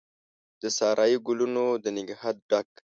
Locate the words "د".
0.61-0.63, 1.83-1.85